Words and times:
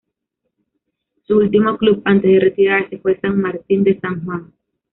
Su 1.27 1.37
último 1.37 1.77
club 1.77 2.01
antes 2.05 2.31
de 2.31 2.39
retirarse 2.39 2.97
fue 2.97 3.19
San 3.19 3.39
Martín 3.39 3.83
de 3.83 3.99
San 3.99 4.25
Juan. 4.25 4.51